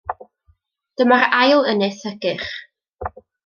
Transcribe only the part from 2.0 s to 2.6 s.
hygyrch.